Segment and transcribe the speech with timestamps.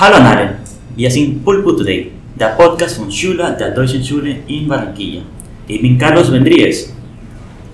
[0.00, 0.54] Hallo alle,
[0.94, 5.22] wir sind Pulpo Today, der Podcast von Schüler der Deutschen Schule in Barranquilla.
[5.66, 6.94] Ich bin Carlos Vendries.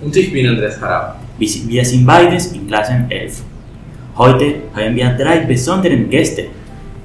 [0.01, 1.19] Und ich bin Andrés Jarab.
[1.37, 3.43] Wir sind beides in Klassen 11.
[4.17, 6.45] Heute haben wir drei besondere Gäste,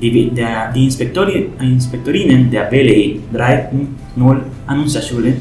[0.00, 5.34] die, der, die Inspektori, Inspektorinnen der BLI 3.0 an unserer Schule.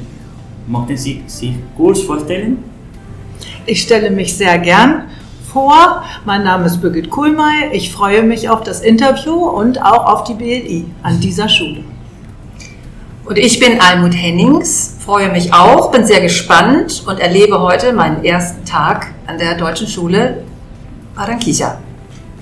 [0.67, 2.57] Möchten Sie sich kurz vorstellen?
[3.65, 5.03] Ich stelle mich sehr gern
[5.51, 6.03] vor.
[6.25, 7.71] Mein Name ist Birgit Kuhlmeier.
[7.73, 11.83] Ich freue mich auf das Interview und auch auf die BLI an dieser Schule.
[13.25, 18.23] Und ich bin Almut Hennings, freue mich auch, bin sehr gespannt und erlebe heute meinen
[18.23, 20.43] ersten Tag an der Deutschen Schule
[21.15, 21.79] Barranquilla.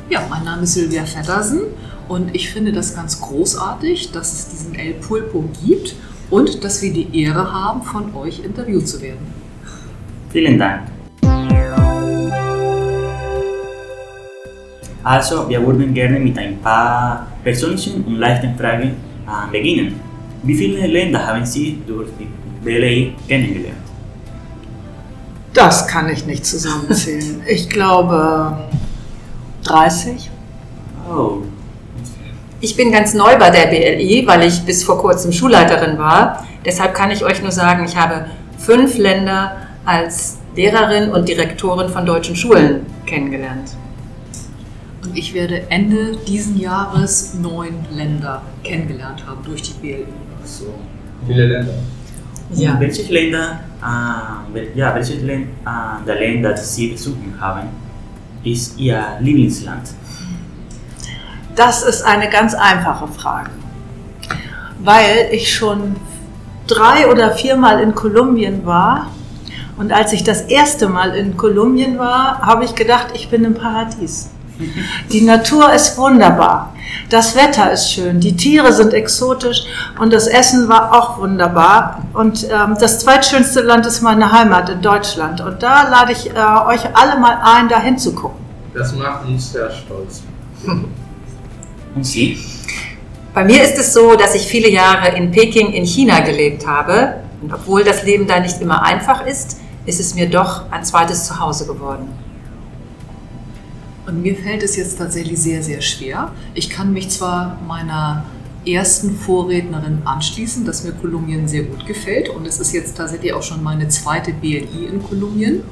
[0.09, 1.61] Ja, mein Name ist Silvia Feddersen
[2.07, 5.95] und ich finde das ganz großartig, dass es diesen El Pulpo gibt
[6.29, 9.33] und dass wir die Ehre haben, von euch interviewt zu werden.
[10.29, 10.96] Vielen Dank.
[15.07, 18.89] Also, wir würden gerne mit ein paar persönlichen und leichten Fragen
[19.25, 19.97] äh, beginnen.
[20.43, 22.27] Wie viele Länder haben Sie durch die
[22.61, 23.77] BLI kennengelernt?
[25.53, 27.41] Das kann ich nicht zusammenzählen.
[27.47, 28.57] Ich glaube
[29.63, 30.29] 30.
[31.09, 31.37] Oh.
[32.59, 36.45] Ich bin ganz neu bei der BLI, weil ich bis vor kurzem Schulleiterin war.
[36.65, 38.25] Deshalb kann ich euch nur sagen, ich habe
[38.57, 43.69] fünf Länder als Lehrerin und Direktorin von deutschen Schulen kennengelernt.
[45.03, 50.05] Und ich werde Ende diesen Jahres neun Länder kennengelernt haben durch die BLI.
[50.43, 50.73] So,
[51.27, 51.73] viele Länder.
[52.51, 52.79] Ja.
[52.79, 57.67] Welche Länder, äh, ja, welches Länd, äh, der Länder, die Sie besuchen haben,
[58.43, 59.89] ist Ihr Lieblingsland?
[61.55, 63.49] Das ist eine ganz einfache Frage,
[64.79, 65.95] weil ich schon
[66.67, 69.11] drei oder viermal in Kolumbien war.
[69.77, 73.53] Und als ich das erste Mal in Kolumbien war, habe ich gedacht, ich bin im
[73.53, 74.29] Paradies.
[75.11, 76.73] Die Natur ist wunderbar.
[77.09, 79.63] Das Wetter ist schön, die Tiere sind exotisch
[79.99, 82.03] und das Essen war auch wunderbar.
[82.13, 85.39] Und ähm, das zweitschönste Land ist meine Heimat in Deutschland.
[85.41, 88.37] Und da lade ich äh, euch alle mal ein, da hinzugucken.
[88.73, 90.21] Das macht uns sehr stolz.
[91.95, 92.37] Und Sie?
[93.33, 97.21] Bei mir ist es so, dass ich viele Jahre in Peking in China gelebt habe.
[97.41, 101.25] Und obwohl das Leben da nicht immer einfach ist, ist es mir doch ein zweites
[101.25, 102.09] Zuhause geworden.
[104.07, 106.31] Und mir fällt es jetzt tatsächlich sehr, sehr schwer.
[106.53, 108.23] Ich kann mich zwar meiner
[108.65, 113.43] ersten Vorrednerin anschließen, dass mir Kolumbien sehr gut gefällt und es ist jetzt tatsächlich auch
[113.43, 115.63] schon meine zweite BLI in Kolumbien.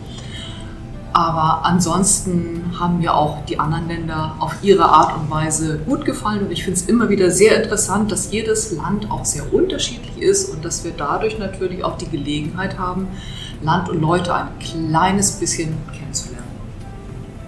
[1.14, 6.46] Aber ansonsten haben mir auch die anderen Länder auf ihre Art und Weise gut gefallen
[6.46, 10.50] und ich finde es immer wieder sehr interessant, dass jedes Land auch sehr unterschiedlich ist
[10.50, 13.08] und dass wir dadurch natürlich auch die Gelegenheit haben,
[13.62, 16.45] Land und Leute ein kleines bisschen kennenzulernen.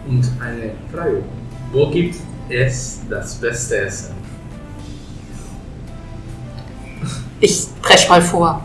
[0.08, 1.24] Und eine Frage:
[1.72, 2.16] Wo gibt
[2.50, 4.16] es das beste Essen?
[7.40, 8.62] Ich presche mal vor.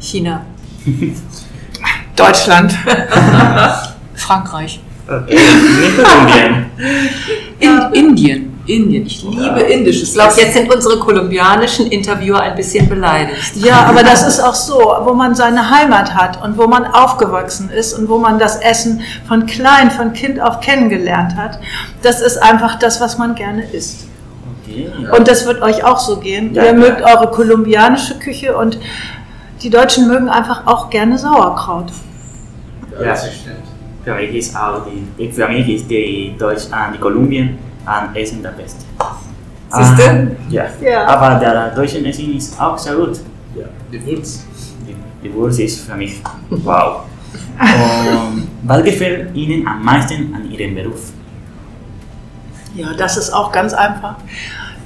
[0.00, 0.46] China.
[2.16, 2.72] Deutschland.
[4.14, 4.80] Frankreich.
[5.06, 5.38] Okay.
[6.02, 6.66] Kolumbien.
[7.60, 8.45] In Indien.
[8.66, 9.06] Indien.
[9.06, 13.56] Ich liebe indisches Ich glaube, jetzt sind unsere kolumbianischen Interviewer ein bisschen beleidigt.
[13.56, 17.70] Ja, aber das ist auch so, wo man seine Heimat hat und wo man aufgewachsen
[17.70, 21.58] ist und wo man das Essen von klein, von Kind auf kennengelernt hat.
[22.02, 24.06] Das ist einfach das, was man gerne isst.
[24.62, 24.90] Okay.
[25.16, 26.52] Und das wird euch auch so gehen.
[26.54, 28.78] Ja, Ihr mögt eure kolumbianische Küche und
[29.62, 31.92] die Deutschen mögen einfach auch gerne Sauerkraut.
[32.98, 33.06] Ja.
[33.06, 33.56] das stimmt.
[34.04, 34.82] Für mich ist auch
[35.18, 38.84] die, für mich ist die Deutsch, äh, die Kolumbien an Essen der Beste.
[39.70, 40.02] Siehste?
[40.02, 40.64] Ähm, ja.
[40.80, 41.06] Ja.
[41.06, 43.18] Aber der deutsche Essen ist auch sehr gut.
[43.56, 44.44] Ja, die Wurz.
[44.86, 46.20] Die, die Wurst ist für mich
[46.50, 47.02] wow.
[47.58, 51.12] Und was gefällt Ihnen am meisten an Ihrem Beruf?
[52.74, 54.16] Ja, das ist auch ganz einfach.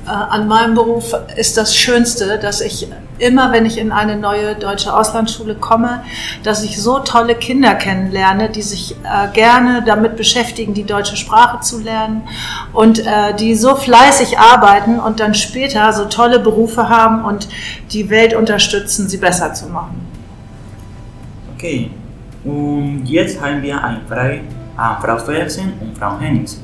[0.06, 2.86] Äh, An meinem Beruf ist das Schönste, dass ich
[3.20, 6.02] immer, wenn ich in eine neue deutsche Auslandsschule komme,
[6.42, 11.60] dass ich so tolle Kinder kennenlerne, die sich äh, gerne damit beschäftigen, die deutsche Sprache
[11.60, 12.22] zu lernen
[12.72, 17.48] und äh, die so fleißig arbeiten und dann später so tolle Berufe haben und
[17.92, 20.00] die Welt unterstützen, sie besser zu machen.
[21.54, 21.90] Okay.
[22.44, 24.40] Und jetzt haben wir eine Frage
[24.76, 26.58] an Frau Fersen und Frau Hennings.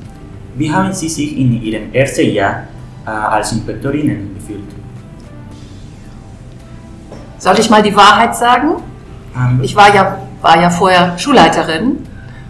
[0.55, 2.63] Wie haben Sie sich in Ihrem ersten Jahr
[3.05, 4.76] äh, als Inspektorinnen gefühlt?
[7.37, 8.81] Soll ich mal die Wahrheit sagen?
[9.35, 11.97] Ähm, Ich war ja, war ja vorher Schulleiterin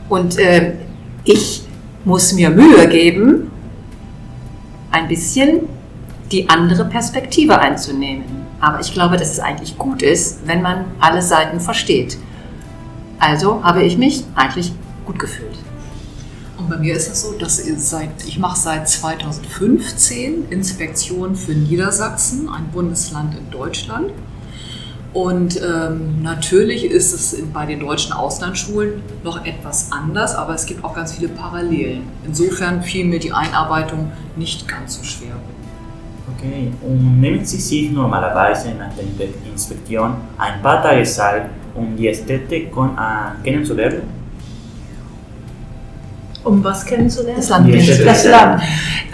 [0.10, 0.74] und äh,
[1.24, 1.64] ich
[2.06, 3.52] muss mir Mühe geben,
[4.92, 5.62] ein bisschen
[6.32, 8.24] die andere Perspektive einzunehmen.
[8.60, 12.18] Aber ich glaube, dass es eigentlich gut ist, wenn man alle Seiten versteht.
[13.20, 14.74] Also habe ich mich eigentlich
[15.06, 15.58] gut gefühlt.
[16.58, 21.52] Und bei mir ist es so, dass ich seit, ich mache seit 2015 Inspektion für
[21.52, 24.12] Niedersachsen, ein Bundesland in Deutschland.
[25.14, 30.66] Und ähm, natürlich ist es in, bei den deutschen Auslandsschulen noch etwas anders, aber es
[30.66, 32.04] gibt auch ganz viele Parallelen.
[32.26, 35.36] Insofern fiel mir die Einarbeitung nicht ganz so schwer.
[36.38, 42.14] Okay, und nehmen Sie sich normalerweise nach der Inspektion ein paar Tage Zeit, um die
[42.14, 42.70] Städte äh,
[43.44, 44.02] kennenzulernen?
[46.44, 47.38] Um was kennenzulernen?
[47.38, 47.74] Das Land.
[48.06, 48.62] Das Land.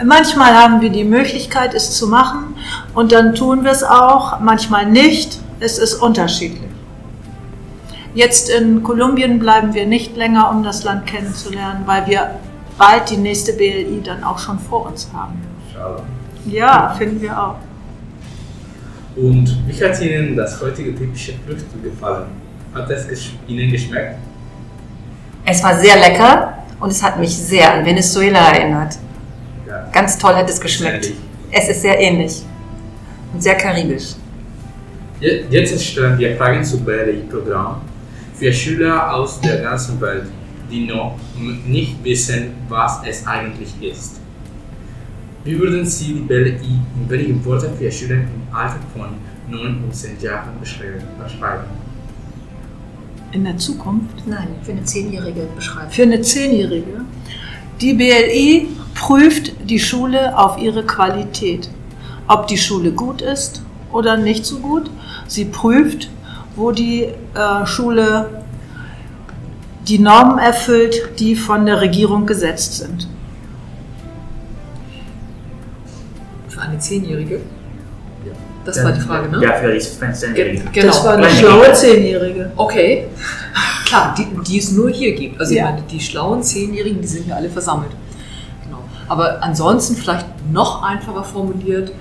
[0.03, 2.55] Manchmal haben wir die Möglichkeit, es zu machen
[2.93, 5.39] und dann tun wir es auch, manchmal nicht.
[5.63, 6.69] Es ist unterschiedlich.
[8.13, 12.31] Jetzt in Kolumbien bleiben wir nicht länger, um das Land kennenzulernen, weil wir
[12.77, 15.41] bald die nächste BLI dann auch schon vor uns haben.
[15.71, 16.03] Schade.
[16.47, 17.55] Ja, finden wir auch.
[19.15, 22.25] Und wie hat Ihnen das heutige typische Frühstück gefallen?
[22.73, 24.17] Hat es gesch Ihnen geschmeckt?
[25.45, 28.97] Es war sehr lecker und es hat mich sehr an Venezuela erinnert.
[29.65, 29.87] Ja.
[29.93, 31.05] Ganz toll hat es geschmeckt.
[31.05, 31.19] Ähnlich.
[31.51, 32.41] Es ist sehr ähnlich
[33.33, 34.15] und sehr karibisch.
[35.23, 37.81] Je- Jetzt stellen wir Fragen zum BRI-Programm
[38.35, 40.25] für Schüler aus der ganzen Welt,
[40.69, 41.15] die noch
[41.65, 44.19] nicht wissen, was es eigentlich ist.
[45.45, 46.53] Wie würden Sie die BRI
[46.97, 49.09] in wenigen Worten für Schüler im Alter von
[49.49, 51.03] 9 und 10 Jahren beschreiben?
[51.21, 51.65] beschreiben?
[53.31, 55.89] In der Zukunft Nein, für eine Zehnjährige beschreiben.
[55.91, 57.01] für eine Zehnjährige.
[57.81, 61.69] Die BLI prüft die Schule auf ihre Qualität.
[62.27, 64.89] Ob die Schule gut ist oder nicht so gut.
[65.33, 66.09] Sie prüft,
[66.55, 68.43] wo die äh, Schule
[69.87, 73.07] die Normen erfüllt, die von der Regierung gesetzt sind.
[76.49, 77.37] Für eine Zehnjährige?
[77.37, 78.31] Ja.
[78.63, 79.43] Das war die Frage, ne?
[79.43, 80.69] Ja, für die 15-Jährigen.
[80.71, 80.87] Genau.
[80.87, 81.73] Das war eine schlaue.
[81.73, 82.51] Zehnjährige.
[82.55, 83.07] Okay.
[83.87, 85.39] Klar, die, die es nur hier gibt.
[85.41, 85.65] Also Ja.
[85.65, 87.91] ich meine, die schlauen Zehnjährigen, die sind hier alle versammelt.
[88.63, 88.83] Genau.
[89.07, 91.91] Aber ansonsten vielleicht noch einfacher formuliert,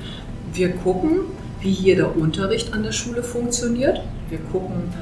[0.53, 1.21] wir gucken,
[1.63, 4.01] wie hier der Unterricht an der Schule funktioniert.
[4.29, 4.93] Wir gucken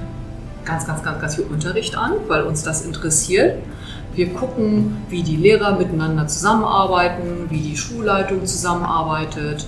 [0.64, 3.56] ganz, ganz, ganz, ganz viel Unterricht an, weil uns das interessiert.
[4.14, 9.66] Wir gucken, wie die Lehrer miteinander zusammenarbeiten, wie die Schulleitung zusammenarbeitet,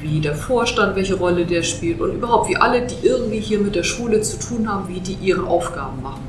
[0.00, 3.76] wie der Vorstand, welche Rolle der spielt und überhaupt, wie alle, die irgendwie hier mit
[3.76, 6.22] der Schule zu tun haben, wie die ihre Aufgaben machen.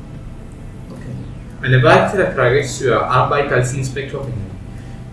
[1.61, 4.33] Eine weitere Frage zur Arbeit als Inspektorin.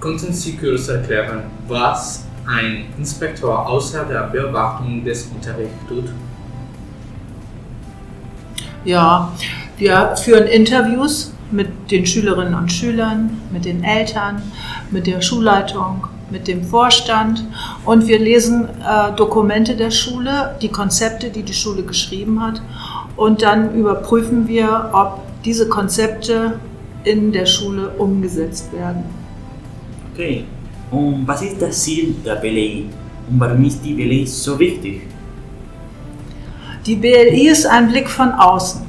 [0.00, 6.04] Könnten Sie kurz erklären, was ein Inspektor außer der Beobachtung des Unterrichts tut?
[8.84, 9.32] Ja,
[9.76, 14.42] wir führen Interviews mit den Schülerinnen und Schülern, mit den Eltern,
[14.90, 17.44] mit der Schulleitung, mit dem Vorstand
[17.84, 22.62] und wir lesen äh, Dokumente der Schule, die Konzepte, die die Schule geschrieben hat
[23.16, 26.60] und dann überprüfen wir, ob diese Konzepte
[27.04, 29.04] in der Schule umgesetzt werden.
[30.12, 30.44] Okay,
[30.90, 32.86] und was ist das Ziel der BLI?
[33.30, 35.02] Und warum ist die BLI so wichtig?
[36.86, 38.82] Die BLI ist ein Blick von außen.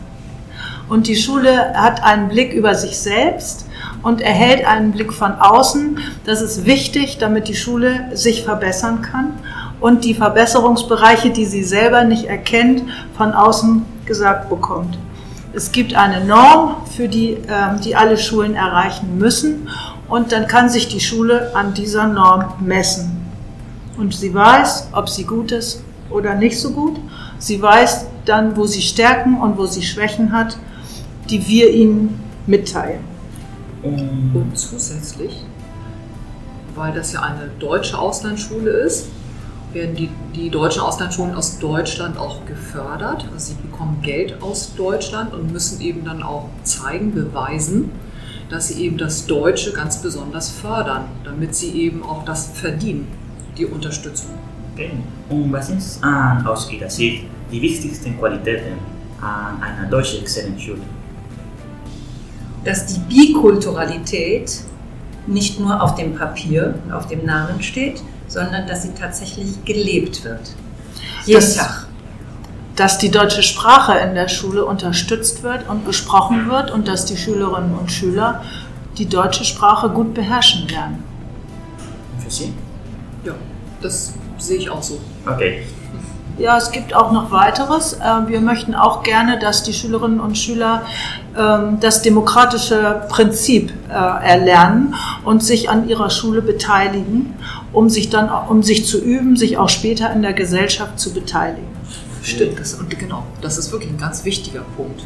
[0.89, 3.65] Und die Schule hat einen Blick über sich selbst
[4.03, 5.99] und erhält einen Blick von außen.
[6.25, 9.33] Das ist wichtig, damit die Schule sich verbessern kann
[9.79, 12.83] und die Verbesserungsbereiche, die sie selber nicht erkennt,
[13.15, 14.97] von außen gesagt bekommt.
[15.53, 19.67] Es gibt eine Norm, für die, ähm, die alle Schulen erreichen müssen
[20.11, 23.25] und dann kann sich die Schule an dieser Norm messen.
[23.97, 26.99] Und sie weiß, ob sie gut ist oder nicht so gut.
[27.39, 30.57] Sie weiß dann, wo sie Stärken und wo sie Schwächen hat,
[31.29, 32.99] die wir ihnen mitteilen.
[33.83, 35.45] Und Und zusätzlich,
[36.75, 39.07] weil das ja eine deutsche Auslandsschule ist,
[39.71, 43.25] werden die, die deutschen Auslandsschulen aus Deutschland auch gefördert.
[43.33, 47.91] Also sie bekommen Geld aus Deutschland und müssen eben dann auch zeigen, beweisen,
[48.51, 53.07] dass sie eben das Deutsche ganz besonders fördern, damit sie eben auch das verdienen,
[53.57, 54.29] die Unterstützung.
[54.73, 54.91] Okay.
[55.29, 58.73] Und was sind äh, aus Ihrer Sicht die wichtigsten Qualitäten
[59.21, 60.81] an einer deutschen Exzellenzschule?
[62.63, 64.59] dass die Bikulturalität
[65.25, 70.23] nicht nur auf dem Papier und auf dem Namen steht, sondern dass sie tatsächlich gelebt
[70.23, 70.41] wird.
[71.25, 71.87] Jeden Das- Tag.
[72.75, 77.17] Dass die deutsche Sprache in der Schule unterstützt wird und gesprochen wird und dass die
[77.17, 78.41] Schülerinnen und Schüler
[78.97, 81.03] die deutsche Sprache gut beherrschen lernen.
[82.13, 82.53] Und für Sie?
[83.23, 83.33] Ja,
[83.81, 84.99] das sehe ich auch so.
[85.25, 85.63] Okay.
[86.37, 87.93] Ja, es gibt auch noch weiteres.
[87.93, 90.83] Äh, Wir möchten auch gerne, dass die Schülerinnen und Schüler
[91.37, 97.35] ähm, das demokratische Prinzip äh, erlernen und sich an ihrer Schule beteiligen,
[97.73, 101.67] um sich dann, um sich zu üben, sich auch später in der Gesellschaft zu beteiligen.
[102.23, 105.01] Stimmt, das, und genau, das ist wirklich ein ganz wichtiger Punkt.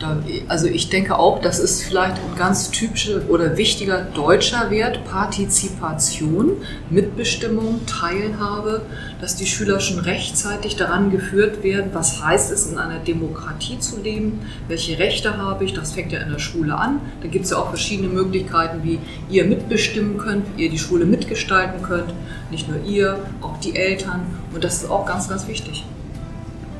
[0.00, 5.04] Da, also ich denke auch, das ist vielleicht ein ganz typischer oder wichtiger deutscher Wert,
[5.04, 6.52] Partizipation,
[6.90, 8.82] Mitbestimmung, Teilhabe,
[9.20, 14.00] dass die Schüler schon rechtzeitig daran geführt werden, was heißt es, in einer Demokratie zu
[14.00, 17.00] leben, welche Rechte habe ich, das fängt ja in der Schule an.
[17.22, 18.98] Da gibt es ja auch verschiedene Möglichkeiten, wie
[19.30, 22.12] ihr mitbestimmen könnt, wie ihr die Schule mitgestalten könnt,
[22.50, 25.84] nicht nur ihr, auch die Eltern und das ist auch ganz, ganz wichtig.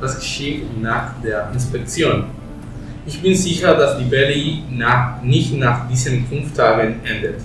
[0.00, 2.24] Was geschieht nach der Inspektion?
[3.06, 7.40] Ich bin sicher, dass die BLI nach, nicht nach diesen fünf Tagen endet.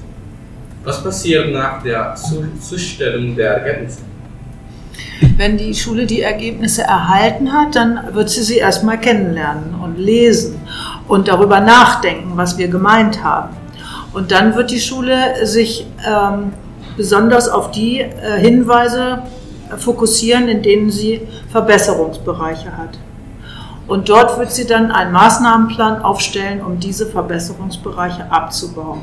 [0.83, 4.00] Was passiert nach der Zu- Zustellung der Ergebnisse?
[5.38, 10.60] Wenn die Schule die Ergebnisse erhalten hat, dann wird sie sie erstmal kennenlernen und lesen
[11.07, 13.55] und darüber nachdenken, was wir gemeint haben.
[14.13, 16.53] Und dann wird die Schule sich ähm,
[16.98, 19.24] besonders auf die äh, Hinweise
[19.77, 22.98] fokussieren, in denen sie Verbesserungsbereiche hat.
[23.88, 29.01] Und dort wird sie dann einen Maßnahmenplan aufstellen, um diese Verbesserungsbereiche abzubauen.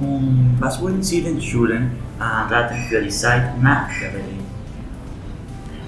[0.00, 4.40] Und was wollen Sie den Schulen äh, raten für die Zeit nach der BLI?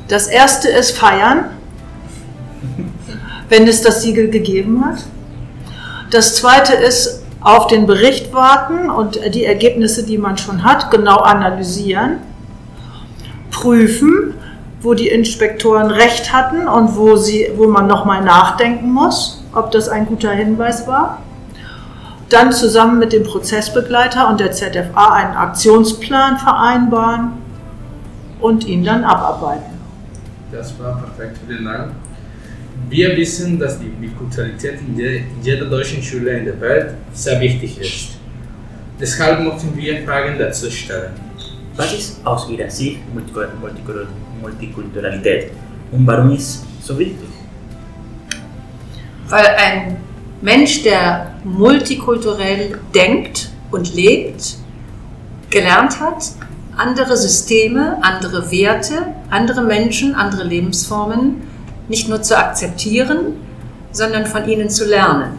[0.06, 1.46] Das erste ist feiern,
[3.48, 5.04] wenn es das Siegel gegeben hat.
[6.10, 11.16] Das zweite ist auf den Bericht warten und die Ergebnisse, die man schon hat, genau
[11.16, 12.18] analysieren.
[13.52, 14.34] Prüfen,
[14.80, 19.88] wo die Inspektoren recht hatten und wo, sie, wo man nochmal nachdenken muss, ob das
[19.88, 21.22] ein guter Hinweis war.
[22.28, 27.32] Dann zusammen mit dem Prozessbegleiter und der ZFA einen Aktionsplan vereinbaren
[28.40, 29.78] und ihn dann abarbeiten.
[30.50, 31.92] Das war perfekt, vielen Dank.
[32.88, 37.40] Wir wissen, dass die Bikulturalität in je- in jeder deutschen Schule in der Welt sehr
[37.40, 38.16] wichtig ist.
[39.00, 41.12] Deshalb möchten wir Fragen dazu stellen.
[41.76, 44.06] Was ist aus Ihrer Sicht Multikul- Multikul-
[44.40, 45.52] Multikulturalität
[45.90, 47.28] und warum ist so wichtig?
[49.28, 49.96] Weil ein
[50.42, 54.56] Mensch, der multikulturell denkt und lebt,
[55.50, 56.22] gelernt hat,
[56.76, 61.42] andere Systeme, andere Werte, andere Menschen, andere Lebensformen
[61.88, 63.34] nicht nur zu akzeptieren,
[63.92, 65.32] sondern von ihnen zu lernen.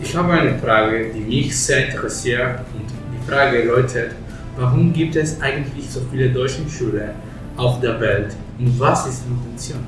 [0.00, 4.12] Ich habe eine Frage, die mich sehr interessiert und die Frage lautet,
[4.56, 7.10] warum gibt es eigentlich so viele deutsche Schulen
[7.56, 9.80] auf der Welt und was ist die Intention?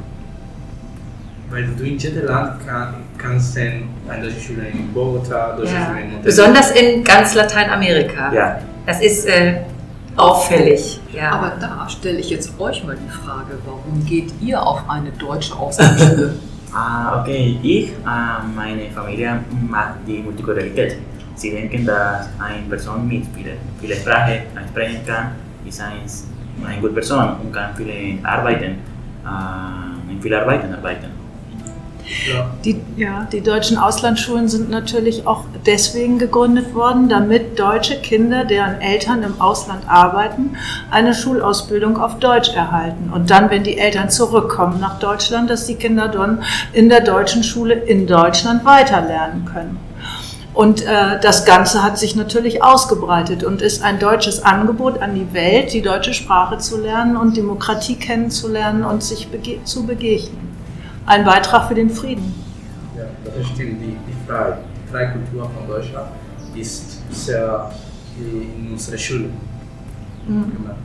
[1.50, 5.86] Weil du in jedem Land kann, kannst sehen, eine deutsche Schule in Bogota, deutsche Ja.
[5.86, 6.24] Schule in Monterrey.
[6.24, 8.32] Besonders in ganz Lateinamerika.
[8.32, 9.60] Ja, Das ist äh,
[10.16, 11.00] auffällig.
[11.12, 11.30] Ja.
[11.32, 15.54] Aber da stelle ich jetzt euch mal die Frage, warum geht ihr auf eine deutsche
[15.54, 16.34] Auslandsschule?
[16.74, 17.92] ah, okay, ich, äh,
[18.56, 20.96] meine Familie mag die Multikulturalität.
[21.36, 25.32] Sie denken, dass eine Person mit vielen viele Sprachen sprechen kann,
[25.66, 26.00] ist ein,
[26.64, 28.78] eine gute Person und kann viele arbeiten,
[29.24, 31.24] äh, in viele Arbeiten arbeiten.
[32.64, 38.80] Die, ja, die deutschen Auslandsschulen sind natürlich auch deswegen gegründet worden, damit deutsche Kinder, deren
[38.80, 40.56] Eltern im Ausland arbeiten,
[40.90, 43.10] eine Schulausbildung auf Deutsch erhalten.
[43.12, 47.42] Und dann, wenn die Eltern zurückkommen nach Deutschland, dass die Kinder dann in der deutschen
[47.42, 49.78] Schule in Deutschland weiterlernen können.
[50.54, 55.34] Und äh, das Ganze hat sich natürlich ausgebreitet und ist ein deutsches Angebot an die
[55.34, 60.54] Welt, die deutsche Sprache zu lernen und Demokratie kennenzulernen und sich bege zu begegnen.
[61.06, 62.32] Ein Beitrag für den Frieden.
[62.96, 63.82] Ja, das stimmt.
[63.82, 66.06] Die, die die freie Kultur von Deutschland
[66.54, 67.72] ist sehr
[68.16, 69.30] in unserer Schule
[70.26, 70.76] gemacht.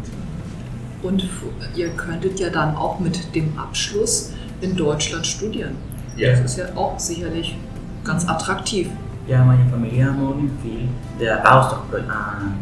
[1.04, 1.30] Und
[1.76, 5.76] ihr könntet ja dann auch mit dem Abschluss in Deutschland studieren.
[6.18, 6.32] Ja.
[6.32, 7.56] Das ist ja auch sicherlich
[8.04, 8.90] ganz attraktiv.
[9.30, 10.88] Ja, meine Familie mag viel
[11.20, 12.10] der Austauschprojekt.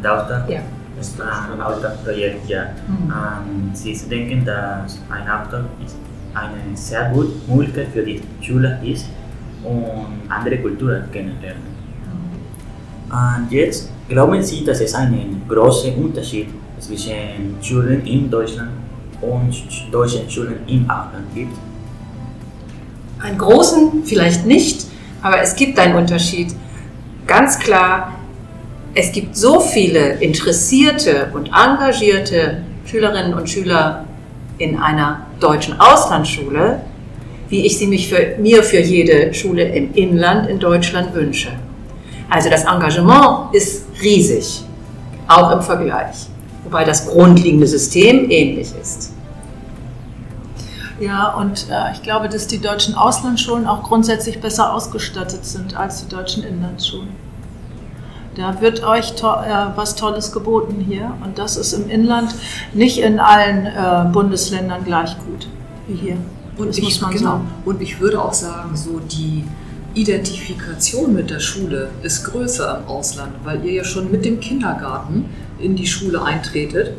[0.03, 0.59] Äh, Austausch, Ja.
[0.97, 2.63] das ist ein Austauschprojekt, ja.
[2.89, 5.95] Ähm, sie denken, dass ein Austausch ist
[6.33, 9.05] eine sehr gute Möglichkeit für die Schüler ist,
[9.63, 11.63] um andere Kulturen kennenzulernen.
[13.09, 18.71] Und jetzt glauben Sie, dass es einen großen Unterschied zwischen Schulen in Deutschland
[19.21, 19.53] und
[19.89, 21.55] deutschen Schulen im Ausland gibt?
[23.19, 24.86] Einen großen vielleicht nicht,
[25.21, 26.53] aber es gibt einen Unterschied.
[27.25, 28.13] Ganz klar,
[28.93, 34.05] es gibt so viele interessierte und engagierte Schülerinnen und Schüler
[34.57, 36.81] in einer deutschen Auslandsschule,
[37.49, 41.49] wie ich sie mich für, mir für jede Schule im Inland in Deutschland wünsche.
[42.29, 44.63] Also das Engagement ist riesig,
[45.27, 46.27] auch im Vergleich,
[46.63, 49.13] wobei das grundlegende System ähnlich ist.
[50.99, 56.03] Ja, und äh, ich glaube, dass die deutschen Auslandsschulen auch grundsätzlich besser ausgestattet sind als
[56.03, 57.09] die deutschen Inlandsschulen.
[58.35, 62.35] Da wird euch to äh, was Tolles geboten hier und das ist im Inland
[62.73, 65.47] nicht in allen äh, Bundesländern gleich gut
[65.87, 66.17] wie hier.
[66.57, 67.11] Und das ich, genau.
[67.11, 67.47] sagen.
[67.65, 69.43] Und ich würde auch sagen, so die
[69.93, 75.25] Identifikation mit der Schule ist größer im Ausland, weil ihr ja schon mit dem Kindergarten
[75.59, 76.93] in die Schule eintretet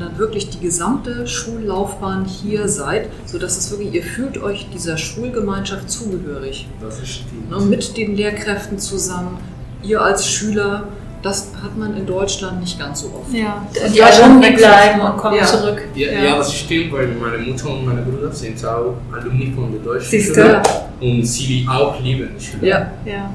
[0.00, 5.90] dann wirklich die gesamte Schullaufbahn hier seid, sodass es wirklich, ihr fühlt euch dieser Schulgemeinschaft
[5.90, 6.66] zugehörig.
[6.80, 7.50] Das ist stimmt.
[7.50, 9.38] Ne, mit den Lehrkräften zusammen,
[9.82, 10.88] ihr als Schüler,
[11.22, 13.32] das hat man in Deutschland nicht ganz so oft.
[13.34, 15.44] Ja, Und die Alumni bleiben und kommen Ja.
[15.44, 15.82] zurück.
[15.94, 16.24] Ja, Ja.
[16.24, 16.36] ja.
[16.38, 20.34] das stimmt, weil meine Mutter und meine Brüder sind auch Alumni von der deutschen Siehst
[20.34, 20.62] Schule
[21.00, 22.66] und sie auch lieben die Schule.
[22.66, 23.30] Ja, Ja.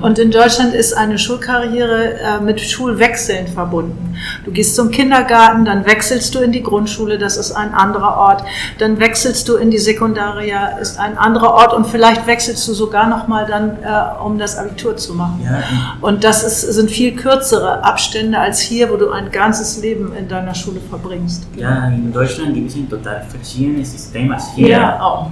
[0.00, 4.14] Und in Deutschland ist eine Schulkarriere äh, mit Schulwechseln verbunden.
[4.44, 8.44] Du gehst zum Kindergarten, dann wechselst du in die Grundschule, das ist ein anderer Ort.
[8.78, 13.08] Dann wechselst du in die Sekundaria, ist ein anderer Ort und vielleicht wechselst du sogar
[13.08, 15.40] noch mal dann, äh, um das Abitur zu machen.
[15.44, 15.62] Ja,
[16.00, 20.28] Und das ist, sind viel kürzere Abstände als hier, wo du ein ganzes Leben in
[20.28, 21.46] deiner Schule verbringst.
[21.56, 25.02] ja, in Deutschland gibt es ein total verschiedenes System als hier.
[25.02, 25.30] auch.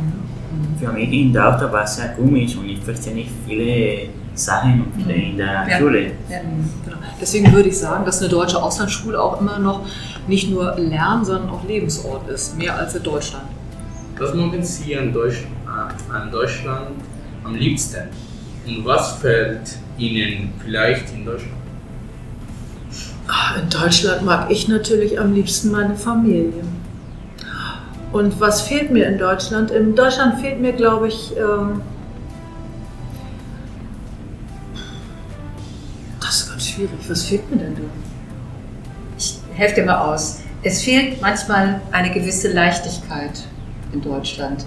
[0.79, 4.09] Für mich in Deutschland war es sehr komisch und ich verstehe nicht viele
[4.41, 5.79] Sachen und viele in der Ja.
[5.79, 6.13] Schule.
[6.29, 6.97] genau.
[7.21, 9.87] Deswegen würde ich sagen, dass eine deutsche Auslandsschule auch immer noch
[10.27, 13.45] nicht nur Lern-, sondern auch Lebensort ist, mehr als in Deutschland.
[14.19, 16.89] Was mögen Sie an, Deutsch, äh, an Deutschland
[17.45, 18.09] am liebsten?
[18.67, 21.55] Und was fällt Ihnen vielleicht in Deutschland?
[23.29, 26.65] Ah, In Deutschland mag ich natürlich am liebsten meine Familie.
[28.13, 29.71] Und was fehlt mir in Deutschland?
[29.71, 31.33] In Deutschland fehlt mir, glaube ich,
[36.81, 37.09] schwierig.
[37.09, 37.83] Was fehlt mir denn da?
[39.19, 40.41] Ich helfe dir mal aus.
[40.63, 43.43] Es fehlt manchmal eine gewisse Leichtigkeit
[43.93, 44.65] in Deutschland.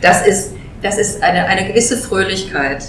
[0.00, 0.52] Das ist,
[0.82, 2.84] das ist eine, eine gewisse Fröhlichkeit.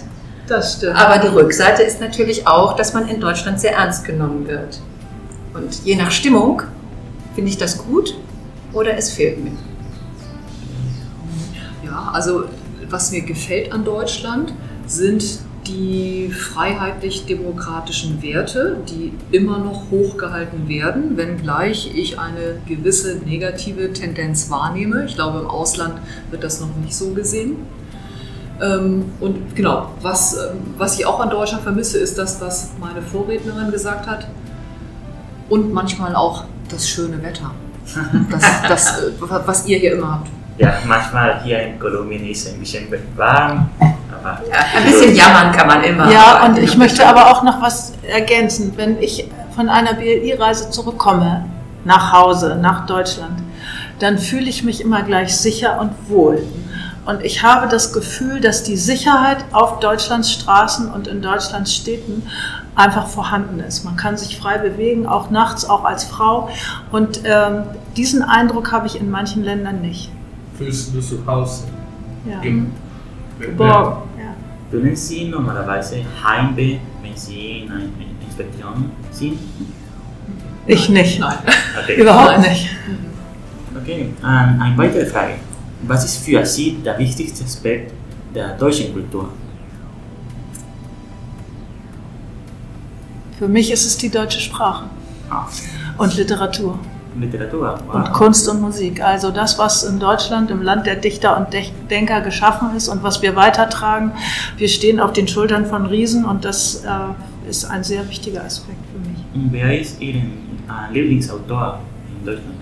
[0.48, 0.98] Das stimmt.
[0.98, 4.82] Aber die Rückseite ist natürlich auch, dass man in Deutschland sehr ernst genommen wird.
[5.54, 6.64] Und je nach Stimmung
[7.36, 8.18] finde ich das gut
[8.74, 9.52] oder es fehlt mir.
[11.86, 12.46] Ja, also
[12.90, 14.54] was mir gefällt an Deutschland
[14.88, 24.50] sind die freiheitlich-demokratischen Werte, die immer noch hochgehalten werden, wenngleich ich eine gewisse negative Tendenz
[24.50, 25.06] wahrnehme.
[25.06, 25.96] Ich glaube, im Ausland
[26.30, 27.58] wird das noch nicht so gesehen.
[28.62, 33.02] Ähm, Und genau, was, ähm, was ich auch an Deutschland vermisse, ist das, was meine
[33.02, 34.28] Vorrednerin gesagt hat.
[35.50, 37.52] Und manchmal auch das schöne Wetter.
[38.30, 40.30] Das, das, äh, was ihr hier immer habt.
[40.58, 43.70] Ja, manchmal hier in Kolumbien ist es ein bisschen warm,
[44.24, 44.40] aber
[44.76, 46.12] Ein bisschen jammern kann man immer.
[46.12, 48.74] Ja, und ich möchte aber auch noch was ergänzen.
[48.76, 51.46] Wenn ich von einer BLI-Reise zurückkomme,
[51.84, 53.40] nach Hause, nach Deutschland,
[54.00, 56.44] dann fühle ich mich immer gleich sicher und wohl.
[57.06, 62.24] Und ich habe das Gefühl, dass die Sicherheit auf Deutschlands Straßen und in Deutschlands Städten
[62.76, 63.84] einfach vorhanden ist.
[63.84, 66.50] Man kann sich frei bewegen, auch nachts, auch als Frau.
[66.92, 67.64] Und ähm,
[67.98, 70.12] diesen Eindruck habe ich in manchen Ländern nicht.
[70.58, 71.64] Fühlst du zu Hause?
[72.30, 72.40] Ja.
[72.42, 72.72] Im-
[73.40, 74.04] Geborgen.
[74.72, 77.84] Fühlen Sie normalerweise Heimweh, wenn Sie in einer
[78.26, 79.38] Inspektion sind?
[80.66, 81.20] Ich nicht.
[81.20, 81.38] Nein.
[81.84, 81.96] Okay.
[82.02, 82.70] Überhaupt nicht.
[83.82, 85.34] Okay, eine weitere Frage.
[85.84, 87.92] Was ist für Sie der wichtigste Aspekt
[88.34, 89.30] der deutschen Kultur?
[93.38, 94.86] Für mich ist es die deutsche Sprache
[95.30, 95.48] Ah,
[95.98, 96.78] und Literatur
[97.20, 97.78] Literatur.
[97.88, 97.96] Wow.
[97.96, 99.04] und Kunst und Musik.
[99.04, 101.48] Also das, was in Deutschland, im Land der Dichter und
[101.90, 104.14] Denker geschaffen ist und was wir weitertragen.
[104.58, 108.80] Wir stehen auf den Schultern von Riesen und das äh, ist ein sehr wichtiger Aspekt
[108.92, 109.20] für mich.
[109.34, 111.80] Und wer ist Ihr äh, Lieblingsautor
[112.20, 112.56] in Deutschland?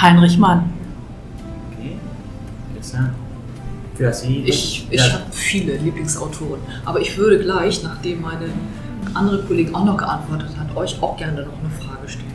[0.00, 0.72] Heinrich Mann.
[1.70, 1.96] Okay,
[2.70, 3.10] interessant.
[3.94, 4.42] Für Sie?
[4.46, 8.46] Ich, ich ja, habe viele Lieblingsautoren, aber ich würde gleich, nachdem meine
[9.14, 12.32] andere Kollegin auch noch geantwortet hat, euch auch gerne noch eine Frage stellen.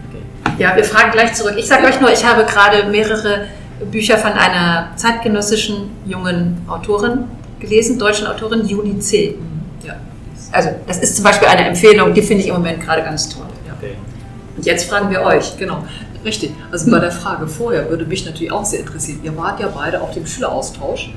[0.58, 1.54] Ja, wir fragen gleich zurück.
[1.58, 3.46] Ich sage euch nur, ich habe gerade mehrere
[3.92, 7.26] Bücher von einer zeitgenössischen jungen Autorin
[7.60, 9.36] gelesen, deutschen Autorin, Juli C.
[9.84, 9.96] Ja.
[10.52, 13.46] Also, das ist zum Beispiel eine Empfehlung, die finde ich im Moment gerade ganz toll.
[13.78, 13.96] okay.
[14.56, 15.58] Und jetzt fragen wir euch.
[15.58, 15.84] Genau,
[16.26, 16.52] richtig.
[16.72, 19.20] Also bei der Frage vorher würde mich natürlich auch sehr interessieren.
[19.24, 21.12] Ihr wart ja beide auf dem Schüleraustausch.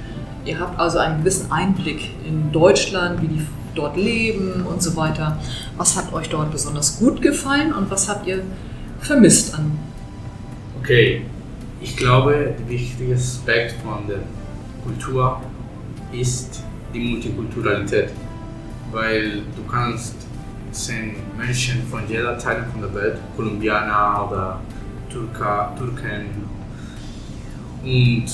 [0.44, 5.38] Ihr habt also einen gewissen Einblick in Deutschland, wie die dort leben und so weiter.
[5.76, 8.42] Was hat euch dort besonders gut gefallen und was habt ihr
[9.00, 9.78] vermisst an?
[10.80, 11.22] Okay,
[11.80, 14.20] ich glaube, der wichtigste Aspekt von der
[14.84, 15.40] Kultur
[16.12, 18.10] ist die Multikulturalität,
[18.92, 20.14] weil du kannst
[20.72, 24.60] sehen Menschen von jeder Teil von der Welt, Kolumbianer oder
[25.10, 26.26] Türker, Türken
[27.82, 28.26] und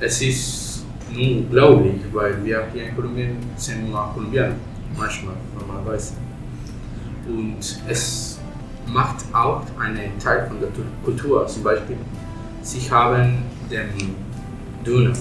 [0.00, 0.69] es ist
[1.16, 4.54] unglaublich, weil wir hier in Kolumbien sind nur Kolumbianer,
[4.96, 6.14] manchmal, normalerweise.
[7.28, 8.38] Und es
[8.86, 11.46] macht auch einen Teil von der Tu- Kultur.
[11.46, 11.96] Zum Beispiel,
[12.62, 13.38] Sie haben
[13.70, 14.14] den
[14.84, 15.12] Döner.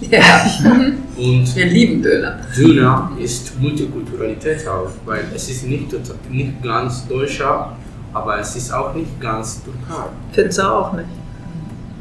[0.00, 0.46] Ja,
[1.16, 2.38] Und wir lieben Döner.
[2.56, 5.92] Döner ist Multikulturalität auch, weil es ist nicht,
[6.30, 7.76] nicht ganz deutscher,
[8.14, 10.52] aber es ist auch nicht ganz Türkei.
[10.54, 11.06] Du auch nicht?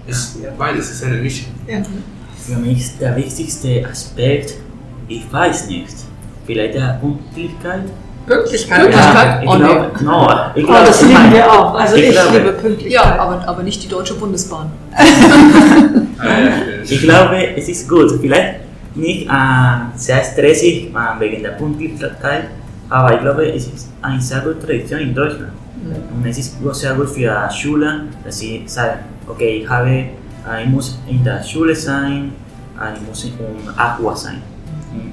[0.06, 1.52] Es, weil es ist eine Mischung.
[2.48, 4.54] Für mich ist der wichtigste Aspekt,
[5.10, 5.94] ich weiß nicht,
[6.46, 7.82] vielleicht der Pünktlichkeit.
[8.26, 8.80] Pünktlichkeit.
[8.84, 9.44] Pünktlichkeit?
[9.44, 11.74] ich Oh, glaube, no, ich Oh, glaube, das ich lieben meine- wir auch.
[11.76, 12.94] Also ich ich, glaube- liebe Pünktlichkeit.
[12.94, 14.72] Ja, aber, aber nicht die Deutsche Bundesbahn.
[16.90, 18.10] Ich glaube, es ist gut.
[18.20, 18.56] Vielleicht
[18.96, 19.32] nicht äh,
[19.96, 22.46] sehr stressig äh, wegen der Pünktlichkeit,
[22.90, 25.52] aber ich glaube, es ist eine sehr gute Tradition in Deutschland.
[26.16, 30.06] Und es ist auch sehr gut für Schüler, dass sie sagen, okay, ich, habe,
[30.64, 32.32] ich muss in der Schule sein,
[32.96, 34.42] ich muss um 8 Uhr sein.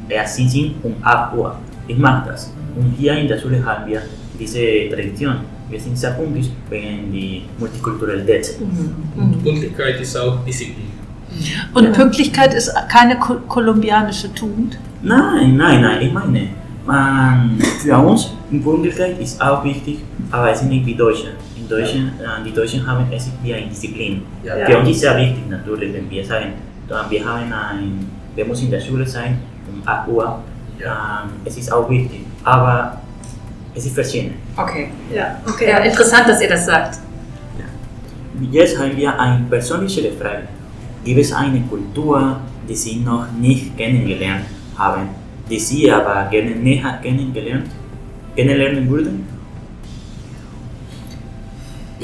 [0.08, 1.56] Erst sind sie um 8 Uhr.
[1.88, 2.52] Ich mag das.
[2.76, 4.02] Und hier in der Schule haben wir
[4.38, 5.36] diese Tradition.
[5.68, 8.56] Wir sind sehr pünktlich wegen der Multikulturalität.
[9.16, 10.86] Und Pünktlichkeit ist auch Disziplin.
[11.72, 14.78] Und Pünktlichkeit ist keine ko kolumbianische Tugend.
[15.02, 16.48] Nein, nein, nein, ich meine,
[16.86, 19.98] man, für uns Pünktlichkeit ist auch wichtig,
[20.30, 21.28] aber es ist nicht wie Deutsche.
[21.64, 24.22] In Deutschen, äh, die Deutschen haben es ist wie eine Disziplin.
[24.44, 24.66] Ja.
[24.66, 26.52] Für uns ist sehr wichtig natürlich, wenn wir sagen,
[27.08, 29.38] wir haben ein, wir müssen in der Schule sein
[29.72, 30.40] um 8 Uhr.
[30.78, 33.00] Ähm, es ist auch wichtig, aber
[33.74, 34.34] es ist verschieden.
[34.56, 34.88] Okay.
[35.14, 36.98] Ja, Ja, interessant, dass ihr das sagt.
[38.50, 40.48] Jetzt haben wir eine persönliche Frage.
[41.04, 44.44] Gibt es eine Kultur, die Sie noch nicht kennengelernt
[44.76, 45.08] haben,
[45.48, 47.70] die Sie aber gerne näher kennengelernt,
[48.36, 49.33] kennenlernen würden?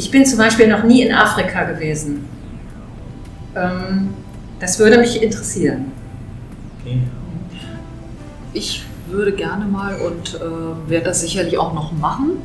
[0.00, 2.24] Ich bin zum Beispiel noch nie in Afrika gewesen.
[3.54, 4.14] Ähm,
[4.58, 5.92] das würde mich interessieren.
[6.80, 7.02] Okay.
[8.54, 12.38] Ich würde gerne mal und äh, werde das sicherlich auch noch machen,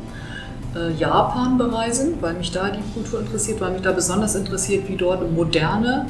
[0.74, 4.96] äh, Japan bereisen, weil mich da die Kultur interessiert, weil mich da besonders interessiert, wie
[4.96, 6.04] dort moderne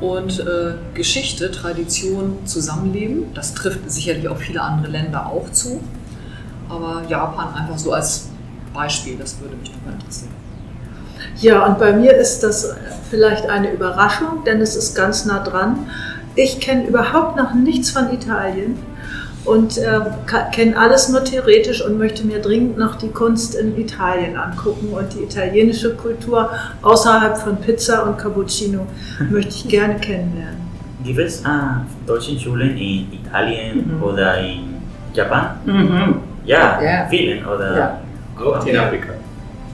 [0.00, 3.34] und äh, Geschichte, Tradition zusammenleben.
[3.34, 5.78] Das trifft sicherlich auf viele andere Länder auch zu.
[6.70, 8.30] Aber Japan einfach so als
[8.72, 10.49] Beispiel, das würde mich total interessieren.
[11.36, 12.74] Ja, und bei mir ist das
[13.10, 15.86] vielleicht eine Überraschung, denn es ist ganz nah dran.
[16.36, 18.76] Ich kenne überhaupt noch nichts von Italien
[19.44, 20.00] und äh,
[20.52, 25.12] kenne alles nur theoretisch und möchte mir dringend noch die Kunst in Italien angucken und
[25.14, 26.50] die italienische Kultur
[26.82, 28.86] außerhalb von Pizza und Cappuccino
[29.30, 30.60] möchte ich gerne kennenlernen.
[31.02, 31.44] Gibt es äh,
[32.06, 34.02] deutsche Schulen in Italien Mhm.
[34.02, 34.74] oder in
[35.14, 35.46] Japan?
[35.64, 36.16] Mhm.
[36.44, 37.06] Ja, Ja.
[37.08, 37.44] vielen.
[37.46, 37.98] Oder Ja.
[38.44, 39.08] Auch in Afrika.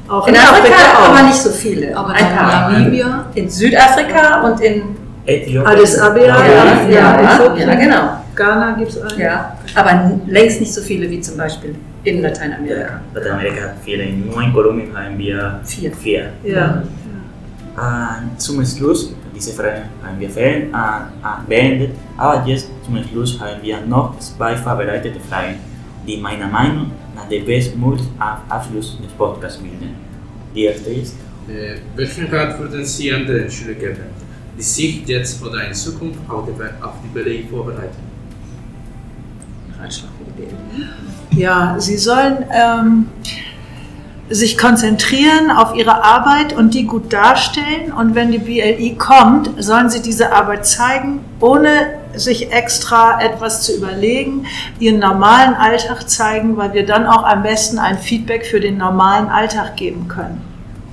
[0.08, 1.08] Auch In Afrika auch.
[1.10, 1.96] aber nicht so viele.
[1.96, 2.70] Aber Ein paar.
[2.70, 4.82] Namibia, In Südafrika und in
[5.26, 5.66] Äthiopien.
[5.66, 8.02] Addis Abeba, ja, ja, ja, genau.
[8.36, 9.20] Ghana gibt es einen.
[9.20, 12.80] Ja, aber längst nicht so viele wie zum Beispiel in Lateinamerika.
[12.80, 14.06] Ja, Lateinamerika hat viele.
[14.12, 15.90] Nur in Kolumbien haben wir Vier.
[15.92, 16.30] vier.
[16.44, 16.82] Ja.
[17.76, 23.38] Äh, zum Schluss, diese Frage haben wir ver- äh, äh, beendet, aber jetzt zum Schluss
[23.40, 25.56] haben wir noch zwei vorbereitete Fragen,
[26.06, 29.94] die meiner Meinung nach der bestmögliche Ab- Abschluss des Podcasts bilden.
[30.54, 31.14] Die erste ist,
[31.48, 34.00] Äh, welchen Rat würden Sie anderen Schülern geben,
[34.58, 38.02] die sich jetzt oder in Zukunft auf die, Be- auf die BLI vorbereiten?
[39.80, 41.40] Ratschlag für die BLI.
[41.40, 43.06] Ja, sie sollen ähm,
[44.28, 47.92] sich konzentrieren auf ihre Arbeit und die gut darstellen.
[47.96, 51.70] Und wenn die BLI kommt, sollen sie diese Arbeit zeigen, ohne
[52.16, 54.46] sich extra etwas zu überlegen,
[54.78, 59.28] ihren normalen Alltag zeigen, weil wir dann auch am besten ein Feedback für den normalen
[59.28, 60.42] Alltag geben können.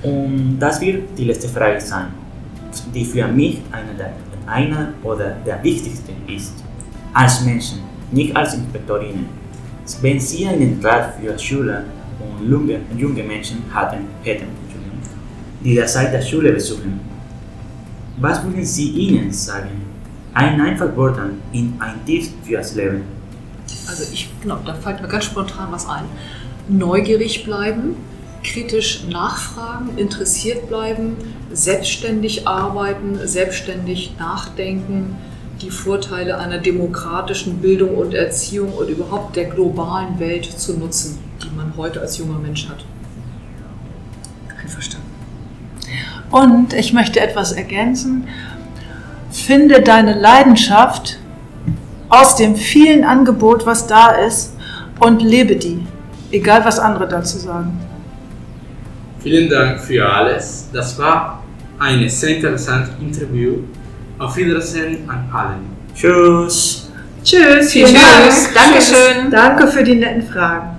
[0.02, 2.08] und das wird die letzte Frage sein,
[2.94, 4.12] die für mich eine, der,
[4.46, 6.52] eine oder der wichtigsten ist.
[7.12, 7.78] Als Menschen,
[8.12, 9.26] nicht als Inspektorinnen.
[10.00, 11.84] Wenn Sie einen Rat für Schüler
[12.20, 14.48] und junge, junge Menschen hatten, hätten,
[15.62, 17.00] die derzeit der Schule besuchen,
[18.18, 19.83] was würden Sie ihnen sagen?
[20.34, 21.18] Ein einfach Wort
[21.52, 23.02] in ein Tipp fürs Leben.
[23.88, 26.04] Also ich, genau, da fällt mir ganz spontan was ein.
[26.68, 27.96] Neugierig bleiben,
[28.42, 31.16] kritisch nachfragen, interessiert bleiben,
[31.52, 35.16] selbstständig arbeiten, selbstständig nachdenken,
[35.62, 41.56] die Vorteile einer demokratischen Bildung und Erziehung und überhaupt der globalen Welt zu nutzen, die
[41.56, 42.84] man heute als junger Mensch hat.
[44.60, 45.08] Einverstanden.
[46.30, 48.26] Und ich möchte etwas ergänzen.
[49.34, 51.18] Finde deine Leidenschaft
[52.08, 54.56] aus dem vielen Angebot, was da ist,
[55.00, 55.84] und lebe die,
[56.30, 57.78] egal was andere dazu sagen.
[59.18, 60.68] Vielen Dank für alles.
[60.72, 61.42] Das war
[61.80, 63.56] ein sehr interessantes Interview.
[64.18, 65.66] Auf Wiedersehen an allen.
[65.94, 66.92] Tschüss!
[67.24, 68.54] Tschüss, Vielen Dank.
[68.54, 69.30] Dankeschön.
[69.30, 70.73] Danke für die netten Fragen.